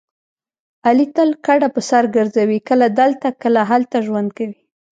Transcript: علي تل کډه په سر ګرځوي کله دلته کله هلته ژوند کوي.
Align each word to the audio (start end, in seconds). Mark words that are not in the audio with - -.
علي 0.87 1.05
تل 1.15 1.29
کډه 1.45 1.67
په 1.75 1.81
سر 1.89 2.03
ګرځوي 2.15 2.59
کله 2.69 2.87
دلته 2.99 3.27
کله 3.41 3.61
هلته 3.71 3.97
ژوند 4.07 4.29
کوي. 4.37 4.59